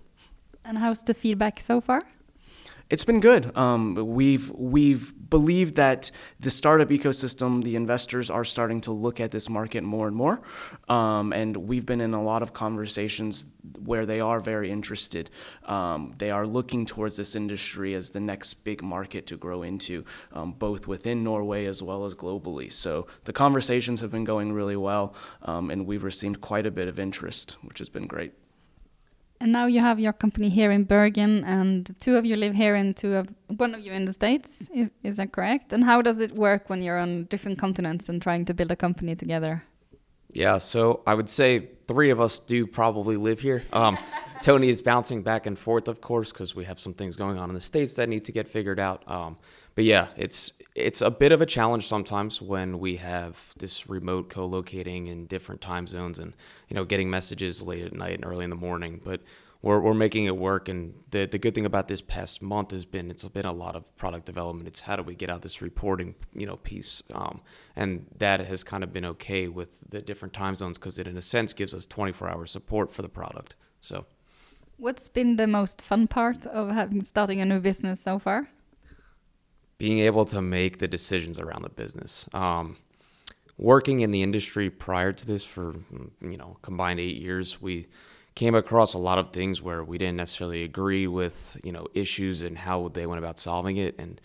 And 0.63 0.77
how's 0.77 1.03
the 1.03 1.13
feedback 1.13 1.59
so 1.59 1.81
far? 1.81 2.03
It's 2.91 3.05
been 3.05 3.21
good. 3.21 3.55
Um, 3.57 3.95
we've 3.95 4.51
we've 4.51 5.13
believed 5.29 5.77
that 5.77 6.11
the 6.41 6.49
startup 6.49 6.89
ecosystem, 6.89 7.63
the 7.63 7.77
investors 7.77 8.29
are 8.29 8.43
starting 8.43 8.81
to 8.81 8.91
look 8.91 9.21
at 9.21 9.31
this 9.31 9.47
market 9.49 9.81
more 9.81 10.07
and 10.07 10.15
more, 10.15 10.41
um, 10.89 11.31
and 11.31 11.55
we've 11.55 11.85
been 11.85 12.01
in 12.01 12.13
a 12.13 12.21
lot 12.21 12.43
of 12.43 12.51
conversations 12.51 13.45
where 13.85 14.05
they 14.05 14.19
are 14.19 14.41
very 14.41 14.69
interested. 14.69 15.29
Um, 15.63 16.15
they 16.17 16.31
are 16.31 16.45
looking 16.45 16.85
towards 16.85 17.15
this 17.15 17.33
industry 17.33 17.93
as 17.93 18.09
the 18.09 18.19
next 18.19 18.55
big 18.65 18.83
market 18.83 19.25
to 19.27 19.37
grow 19.37 19.63
into, 19.63 20.03
um, 20.33 20.51
both 20.51 20.85
within 20.85 21.23
Norway 21.23 21.67
as 21.67 21.81
well 21.81 22.03
as 22.03 22.13
globally. 22.13 22.69
So 22.69 23.07
the 23.23 23.31
conversations 23.31 24.01
have 24.01 24.11
been 24.11 24.25
going 24.25 24.51
really 24.51 24.75
well, 24.75 25.15
um, 25.43 25.71
and 25.71 25.87
we've 25.87 26.03
received 26.03 26.41
quite 26.41 26.65
a 26.65 26.71
bit 26.71 26.89
of 26.89 26.99
interest, 26.99 27.55
which 27.61 27.79
has 27.79 27.87
been 27.87 28.05
great. 28.05 28.33
And 29.41 29.51
now 29.51 29.65
you 29.65 29.79
have 29.79 29.99
your 29.99 30.13
company 30.13 30.49
here 30.49 30.71
in 30.71 30.83
Bergen, 30.83 31.43
and 31.45 31.99
two 31.99 32.15
of 32.15 32.25
you 32.25 32.35
live 32.35 32.53
here, 32.53 32.75
and 32.75 32.95
two 32.95 33.15
of 33.15 33.27
one 33.47 33.73
of 33.73 33.81
you 33.81 33.91
in 33.91 34.05
the 34.05 34.13
states. 34.13 34.69
Is, 34.71 34.89
is 35.01 35.17
that 35.17 35.31
correct? 35.31 35.73
And 35.73 35.83
how 35.83 36.03
does 36.03 36.19
it 36.19 36.33
work 36.33 36.69
when 36.69 36.83
you're 36.83 36.99
on 36.99 37.23
different 37.23 37.57
continents 37.57 38.07
and 38.07 38.21
trying 38.21 38.45
to 38.45 38.53
build 38.53 38.69
a 38.69 38.75
company 38.75 39.15
together? 39.15 39.63
Yeah, 40.31 40.59
so 40.59 41.01
I 41.07 41.15
would 41.15 41.27
say 41.27 41.69
three 41.87 42.11
of 42.11 42.21
us 42.21 42.39
do 42.39 42.67
probably 42.67 43.17
live 43.17 43.39
here. 43.39 43.63
Um, 43.73 43.97
Tony 44.43 44.69
is 44.69 44.79
bouncing 44.79 45.23
back 45.23 45.47
and 45.47 45.57
forth, 45.57 45.87
of 45.87 46.01
course, 46.01 46.31
because 46.31 46.53
we 46.55 46.65
have 46.65 46.79
some 46.79 46.93
things 46.93 47.15
going 47.15 47.39
on 47.39 47.49
in 47.49 47.55
the 47.55 47.61
states 47.61 47.95
that 47.95 48.09
need 48.09 48.25
to 48.25 48.31
get 48.31 48.47
figured 48.47 48.79
out. 48.79 49.01
Um, 49.07 49.37
but 49.73 49.85
yeah, 49.85 50.09
it's 50.17 50.53
it's 50.75 51.01
a 51.01 51.11
bit 51.11 51.31
of 51.31 51.41
a 51.41 51.45
challenge 51.45 51.85
sometimes 51.85 52.41
when 52.41 52.79
we 52.79 52.95
have 52.97 53.53
this 53.57 53.89
remote 53.89 54.29
co-locating 54.29 55.07
in 55.07 55.25
different 55.25 55.61
time 55.61 55.85
zones 55.85 56.17
and 56.17 56.33
you 56.69 56.75
know 56.75 56.85
getting 56.85 57.09
messages 57.09 57.61
late 57.61 57.83
at 57.83 57.93
night 57.93 58.15
and 58.15 58.25
early 58.25 58.43
in 58.43 58.49
the 58.49 58.55
morning. 58.55 59.01
But 59.03 59.21
we're 59.61 59.79
we're 59.79 59.93
making 59.93 60.25
it 60.25 60.37
work. 60.37 60.69
And 60.69 60.93
the 61.09 61.25
the 61.25 61.37
good 61.37 61.53
thing 61.53 61.65
about 61.65 61.87
this 61.87 62.01
past 62.01 62.41
month 62.41 62.71
has 62.71 62.85
been 62.85 63.11
it's 63.11 63.27
been 63.27 63.45
a 63.45 63.51
lot 63.51 63.75
of 63.75 63.95
product 63.97 64.25
development. 64.25 64.67
It's 64.67 64.81
how 64.81 64.95
do 64.95 65.03
we 65.03 65.13
get 65.13 65.29
out 65.29 65.41
this 65.41 65.61
reporting 65.61 66.15
you 66.33 66.47
know 66.47 66.55
piece, 66.55 67.03
um, 67.13 67.41
and 67.75 68.05
that 68.17 68.39
has 68.39 68.63
kind 68.63 68.83
of 68.83 68.93
been 68.93 69.05
okay 69.05 69.47
with 69.49 69.83
the 69.89 70.01
different 70.01 70.33
time 70.33 70.55
zones 70.55 70.77
because 70.77 70.97
it 70.97 71.07
in 71.07 71.17
a 71.17 71.21
sense 71.21 71.53
gives 71.53 71.73
us 71.73 71.85
24 71.85 72.29
hour 72.29 72.45
support 72.45 72.93
for 72.93 73.01
the 73.01 73.09
product. 73.09 73.55
So. 73.81 74.05
What's 74.77 75.07
been 75.07 75.35
the 75.35 75.45
most 75.45 75.79
fun 75.79 76.07
part 76.07 76.47
of 76.47 76.71
having, 76.71 77.03
starting 77.03 77.39
a 77.39 77.45
new 77.45 77.59
business 77.59 78.01
so 78.01 78.17
far? 78.17 78.49
Being 79.81 79.97
able 79.97 80.25
to 80.25 80.43
make 80.43 80.77
the 80.77 80.87
decisions 80.87 81.39
around 81.39 81.63
the 81.63 81.69
business. 81.69 82.29
Um, 82.35 82.77
working 83.57 84.01
in 84.01 84.11
the 84.11 84.21
industry 84.21 84.69
prior 84.69 85.11
to 85.11 85.25
this 85.25 85.43
for 85.43 85.73
you 86.21 86.37
know 86.37 86.57
combined 86.61 86.99
eight 86.99 87.17
years, 87.17 87.59
we 87.59 87.87
came 88.35 88.53
across 88.53 88.93
a 88.93 88.99
lot 88.99 89.17
of 89.17 89.31
things 89.31 89.59
where 89.59 89.83
we 89.83 89.97
didn't 89.97 90.17
necessarily 90.17 90.61
agree 90.61 91.07
with 91.07 91.59
you 91.63 91.71
know 91.71 91.87
issues 91.95 92.43
and 92.43 92.59
how 92.59 92.89
they 92.89 93.07
went 93.07 93.17
about 93.17 93.39
solving 93.39 93.77
it. 93.77 93.95
And 93.97 94.21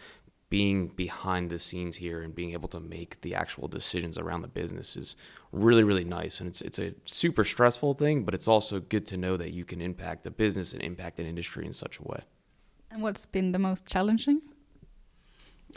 being 0.51 0.89
behind 0.89 1.49
the 1.49 1.59
scenes 1.59 1.97
here 1.97 2.21
and 2.21 2.35
being 2.35 2.53
able 2.53 2.69
to 2.69 2.79
make 2.79 3.23
the 3.23 3.35
actual 3.35 3.67
decisions 3.67 4.19
around 4.19 4.43
the 4.43 4.49
business 4.49 4.95
is 4.95 5.17
really 5.53 5.85
really 5.85 6.05
nice. 6.05 6.39
And 6.39 6.51
it's 6.51 6.61
it's 6.61 6.79
a 6.79 6.93
super 7.07 7.45
stressful 7.45 7.95
thing 7.95 8.25
but 8.25 8.35
it's 8.35 8.47
also 8.47 8.79
good 8.79 9.07
to 9.07 9.17
know 9.17 9.39
that 9.39 9.55
you 9.55 9.65
can 9.65 9.81
impact 9.81 10.27
a 10.27 10.31
business 10.31 10.75
and 10.75 10.83
impact 10.83 11.19
an 11.19 11.27
industry 11.27 11.65
in 11.65 11.73
such 11.73 11.99
a 11.99 12.03
way. 12.03 12.21
And 12.91 13.01
what's 13.01 13.25
been 13.25 13.53
the 13.53 13.59
most 13.59 13.87
challenging 13.87 14.43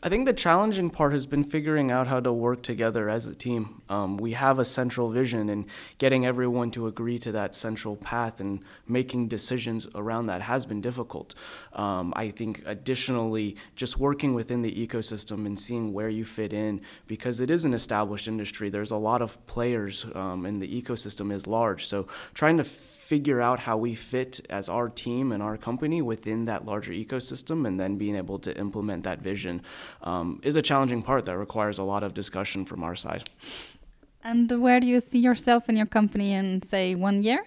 I 0.01 0.07
think 0.07 0.25
the 0.25 0.33
challenging 0.33 0.89
part 0.89 1.11
has 1.11 1.25
been 1.25 1.43
figuring 1.43 1.91
out 1.91 2.07
how 2.07 2.21
to 2.21 2.31
work 2.31 2.63
together 2.63 3.09
as 3.09 3.27
a 3.27 3.35
team. 3.35 3.81
Um, 3.89 4.15
we 4.15 4.31
have 4.31 4.57
a 4.57 4.63
central 4.63 5.09
vision, 5.09 5.49
and 5.49 5.65
getting 5.97 6.25
everyone 6.25 6.71
to 6.71 6.87
agree 6.87 7.19
to 7.19 7.33
that 7.33 7.53
central 7.53 7.97
path 7.97 8.39
and 8.39 8.61
making 8.87 9.27
decisions 9.27 9.87
around 9.95 10.27
that 10.27 10.41
has 10.41 10.65
been 10.65 10.79
difficult. 10.79 11.35
Um, 11.73 12.13
I 12.15 12.29
think, 12.29 12.63
additionally, 12.65 13.57
just 13.75 13.99
working 13.99 14.33
within 14.33 14.61
the 14.61 14.87
ecosystem 14.87 15.45
and 15.45 15.59
seeing 15.59 15.91
where 15.91 16.09
you 16.09 16.23
fit 16.23 16.53
in, 16.53 16.79
because 17.07 17.41
it 17.41 17.49
is 17.49 17.65
an 17.65 17.73
established 17.73 18.29
industry, 18.29 18.69
there's 18.69 18.91
a 18.91 18.97
lot 18.97 19.21
of 19.21 19.45
players, 19.47 20.05
um, 20.15 20.45
and 20.45 20.61
the 20.61 20.81
ecosystem 20.81 21.33
is 21.33 21.45
large. 21.45 21.85
So, 21.85 22.07
trying 22.33 22.55
to 22.57 22.63
figure 23.09 23.41
out 23.41 23.59
how 23.67 23.75
we 23.75 23.95
fit 23.95 24.33
as 24.51 24.69
our 24.69 24.87
team 25.03 25.31
and 25.31 25.41
our 25.41 25.57
company 25.57 25.99
within 26.13 26.45
that 26.45 26.63
larger 26.71 26.93
ecosystem 27.03 27.57
and 27.67 27.79
then 27.79 27.97
being 28.03 28.15
able 28.15 28.37
to 28.37 28.51
implement 28.65 29.03
that 29.03 29.19
vision 29.19 29.55
um, 30.03 30.39
is 30.43 30.55
a 30.55 30.61
challenging 30.69 31.01
part 31.01 31.25
that 31.25 31.35
requires 31.45 31.79
a 31.79 31.83
lot 31.83 32.03
of 32.03 32.13
discussion 32.13 32.65
from 32.65 32.83
our 32.83 32.95
side. 32.95 33.23
And 34.23 34.45
where 34.61 34.79
do 34.79 34.85
you 34.85 34.99
see 34.99 35.19
yourself 35.29 35.61
and 35.69 35.75
your 35.75 35.87
company 35.87 36.33
in, 36.33 36.61
say, 36.61 36.93
one 36.93 37.23
year? 37.23 37.41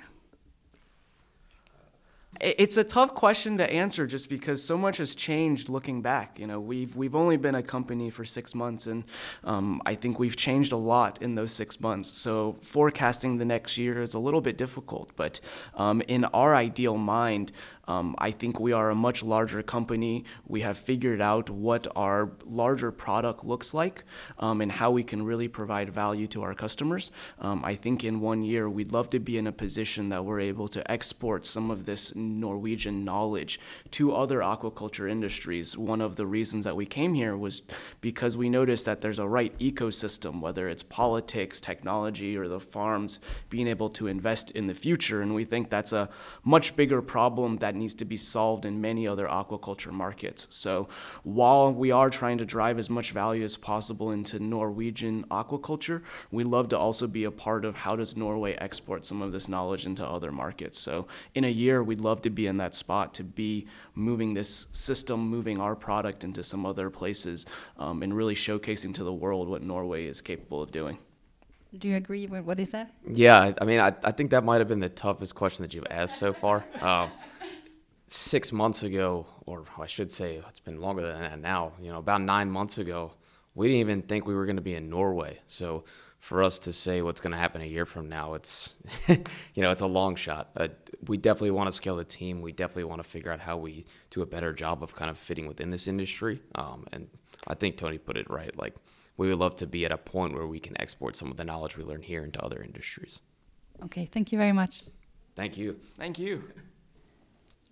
It's 2.43 2.77
a 2.77 2.83
tough 2.83 3.15
question 3.15 3.57
to 3.59 3.71
answer 3.71 4.05
just 4.05 4.29
because 4.29 4.65
so 4.65 4.77
much 4.77 4.97
has 4.97 5.15
changed 5.15 5.69
looking 5.69 6.03
back. 6.03 6.41
You 6.41 6.49
know, 6.49 6.59
we've 6.59 6.97
we've 6.97 7.15
only 7.15 7.37
been 7.37 7.55
a 7.55 7.63
company 7.63 8.11
for 8.11 8.25
six 8.25 8.53
months, 8.53 8.89
and 8.89 9.05
um, 9.45 9.81
I 9.87 9.95
think 9.95 10.19
we've 10.19 10.35
changed 10.35 10.73
a 10.73 10.77
lot 10.77 11.23
in 11.23 11.37
those 11.37 11.53
six 11.53 11.81
months. 11.81 12.09
So 12.19 12.57
forecasting 12.61 13.39
the 13.39 13.45
next 13.45 13.79
year 13.79 14.01
is 14.01 14.15
a 14.15 14.19
little 14.19 14.41
bit 14.41 14.59
difficult. 14.59 15.15
But 15.15 15.39
um, 15.77 16.03
in 16.09 16.25
our 16.25 16.57
ideal 16.57 16.97
mind, 16.97 17.53
um, 17.89 18.15
I 18.19 18.31
think 18.31 18.61
we 18.61 18.73
are 18.73 18.91
a 18.91 18.95
much 18.95 19.23
larger 19.23 19.63
company. 19.63 20.25
We 20.47 20.61
have 20.61 20.79
figured 20.79 21.21
out 21.21 21.51
what 21.51 21.87
our 21.97 22.31
larger 22.45 22.93
product 22.93 23.45
looks 23.45 23.75
like 23.75 24.05
um, 24.39 24.61
and 24.61 24.71
how 24.71 24.91
we 24.91 25.03
can 25.03 25.25
really 25.25 25.49
provide 25.49 25.91
value 25.91 26.27
to 26.29 26.43
our 26.43 26.55
customers. 26.55 27.11
Um, 27.41 27.63
I 27.65 27.75
think 27.75 28.05
in 28.05 28.21
one 28.21 28.43
year, 28.43 28.69
we'd 28.69 28.93
love 28.93 29.11
to 29.11 29.19
be 29.19 29.37
in 29.37 29.47
a 29.47 29.53
position 29.53 30.11
that 30.11 30.25
we're 30.25 30.41
able 30.41 30.69
to 30.69 30.91
export 30.91 31.45
some 31.45 31.71
of 31.71 31.85
this 31.85 32.15
Norwegian 32.15 33.05
knowledge 33.05 33.59
to 33.93 34.15
other 34.15 34.41
aquaculture 34.41 35.11
industries. 35.11 35.77
One 35.77 36.01
of 36.01 36.17
the 36.17 36.27
reasons 36.27 36.65
that 36.65 36.77
we 36.77 36.87
came 36.87 37.15
here 37.15 37.37
was 37.37 37.63
because 38.01 38.37
we 38.37 38.49
noticed 38.49 38.85
that 38.87 39.01
there's 39.01 39.19
a 39.19 39.27
right 39.27 39.57
ecosystem, 39.59 40.41
whether 40.41 40.69
it's 40.69 40.83
politics, 40.83 41.61
technology, 41.61 42.37
or 42.37 42.49
the 42.49 42.61
farms 42.61 43.19
being 43.49 43.67
able 43.67 43.91
to 43.91 44.07
invest 44.07 44.51
in 44.53 44.67
the 44.67 44.75
future. 44.75 45.21
And 45.21 45.35
we 45.35 45.45
think 45.45 45.69
that's 45.69 45.93
a 45.93 46.09
much 46.45 46.77
bigger 46.77 47.03
problem 47.03 47.57
that 47.59 47.72
needs 47.75 47.95
to 47.95 48.05
be 48.05 48.17
solved 48.17 48.65
in 48.65 48.81
many 48.81 49.07
other 49.07 49.27
aquaculture 49.27 49.93
markets. 49.93 50.47
So 50.51 50.89
while 51.23 51.73
we 51.73 51.91
are 51.91 52.11
trying 52.11 52.39
to 52.39 52.45
drive 52.45 52.79
as 52.79 52.89
much 52.91 53.11
value 53.13 53.45
as 53.45 53.57
possible 53.57 54.11
into 54.11 54.39
Norwegian 54.39 55.25
aquaculture, 55.31 56.03
we 56.31 56.45
love 56.45 56.69
to 56.71 56.79
also 56.79 57.07
be 57.07 57.25
a 57.25 57.31
part 57.31 57.65
of 57.65 57.77
how 57.77 57.97
does 57.97 58.17
Norway 58.17 58.55
export 58.55 59.05
some 59.05 59.23
of 59.23 59.33
this 59.33 59.49
knowledge 59.49 59.87
into 59.87 60.05
other 60.07 60.33
markets. 60.33 60.79
So 60.79 61.07
in 61.35 61.45
a 61.45 61.49
year, 61.49 61.83
we'd 61.83 62.01
love 62.01 62.23
to 62.23 62.31
be 62.31 62.47
in 62.47 62.57
that 62.59 62.75
spot 62.75 63.15
to 63.15 63.25
be 63.25 63.67
moving 63.95 64.35
this 64.35 64.67
system, 64.73 65.21
moving 65.29 65.61
our 65.61 65.75
product 65.77 66.25
into 66.25 66.43
some 66.43 66.65
other 66.67 66.91
places, 66.91 67.47
um, 67.79 68.03
and 68.03 68.15
really 68.15 68.35
showcasing 68.35 68.95
to 68.95 69.05
the 69.05 69.13
world 69.13 69.49
what 69.49 69.63
Norway 69.63 70.07
is 70.07 70.21
capable 70.21 70.63
of 70.63 70.71
doing. 70.71 70.99
Do 71.79 71.89
you 71.89 71.97
agree 71.97 72.27
with 72.27 72.45
what 72.45 72.59
he 72.59 72.67
said? 72.67 72.89
Yeah, 73.11 73.41
I- 73.41 73.55
I 73.61 73.65
mean, 73.65 73.81
I, 73.81 73.95
I 74.05 74.13
think 74.13 74.29
that 74.31 74.45
might 74.45 74.59
have 74.59 74.69
been 74.69 74.81
the 74.81 74.91
toughest 74.91 75.35
question 75.35 75.63
that 75.63 75.73
you've 75.73 75.87
asked 75.91 76.19
so 76.19 76.33
far. 76.35 76.65
Um, 76.83 77.11
six 78.13 78.53
months 78.53 78.83
ago, 78.83 79.27
or 79.47 79.65
I 79.79 79.87
should 79.87 80.11
say, 80.11 80.43
it's 80.49 80.61
been 80.61 80.81
longer 80.81 81.07
than 81.07 81.21
that 81.21 81.39
now. 81.39 81.73
You 81.81 81.93
know, 81.93 81.99
about 81.99 82.21
nine 82.23 82.51
months 82.51 82.79
ago, 82.79 83.13
we 83.55 83.69
didn't 83.69 83.81
even 83.81 84.03
think 84.03 84.27
we 84.27 84.35
were 84.35 84.47
going 84.47 84.57
to 84.57 84.63
be 84.63 84.75
in 84.75 84.89
Norway. 84.89 85.41
So 85.47 85.85
for 86.19 86.43
us 86.43 86.59
to 86.61 86.73
say 86.73 87.03
what's 87.03 87.21
going 87.21 87.33
to 87.33 87.39
happen 87.39 87.61
a 87.63 87.67
year 87.67 87.85
from 87.85 88.09
now, 88.09 88.35
it's 88.35 88.75
you 89.09 89.63
know, 89.63 89.71
it's 89.71 89.81
a 89.81 89.87
long 89.87 90.15
shot. 90.15 90.51
Uh, 90.57 90.69
we 91.07 91.17
definitely 91.17 91.51
want 91.51 91.69
to 91.69 91.73
scale 91.73 91.97
the 91.97 92.05
team. 92.05 92.41
We 92.43 92.53
definitely 92.53 92.85
want 92.85 93.03
to 93.03 93.09
figure 93.09 93.33
out 93.33 93.41
how 93.41 93.57
we 93.57 93.85
do 94.11 94.23
a 94.23 94.27
better 94.27 94.53
job 94.53 94.83
of 94.83 94.95
kind 94.95 95.11
of 95.11 95.19
fitting 95.19 95.47
within 95.47 95.71
this 95.71 95.87
industry. 95.89 96.41
Um, 96.55 96.87
and 96.93 97.09
I 97.47 97.55
think 97.55 97.77
Tony 97.77 97.99
put 97.99 98.17
it 98.17 98.31
right. 98.31 98.57
Like 98.57 98.75
we 99.17 99.29
would 99.29 99.39
love 99.39 99.57
to 99.57 99.67
be 99.67 99.85
at 99.85 99.93
a 99.93 99.99
point 99.99 100.35
where 100.35 100.47
we 100.47 100.61
can 100.61 100.81
export 100.81 101.17
some 101.17 101.31
of 101.31 101.37
the 101.37 101.45
knowledge 101.45 101.77
we 101.77 101.85
learn 101.85 102.03
here 102.03 102.25
into 102.25 102.43
other 102.43 102.63
industries. 102.63 103.21
Okay, 103.85 104.05
thank 104.05 104.33
you 104.33 104.39
very 104.39 104.53
much. 104.53 104.85
Thank 105.35 105.57
you. 105.57 105.79
Thank 105.97 106.19
you. 106.19 106.45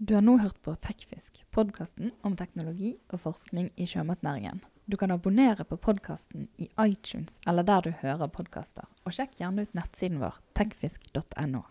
Du 0.03 0.15
har 0.15 0.23
nå 0.25 0.39
hørt 0.41 0.57
på 0.65 0.73
Tekfisk, 0.81 1.43
podkasten 1.53 2.09
om 2.25 2.33
teknologi 2.33 2.95
og 3.13 3.21
forskning 3.21 3.67
i 3.77 3.85
sjømatnæringen. 3.85 4.63
Du 4.89 4.97
kan 4.97 5.13
abonnere 5.13 5.67
på 5.69 5.77
podkasten 5.77 6.47
i 6.57 6.71
iTunes 6.87 7.37
eller 7.45 7.67
der 7.69 7.85
du 7.85 7.91
hører 8.01 8.33
podkaster, 8.33 8.89
og 9.05 9.13
sjekk 9.13 9.37
gjerne 9.43 9.67
ut 9.67 9.77
nettsiden 9.77 10.23
vår 10.23 10.41
tekfisk.no. 10.57 11.67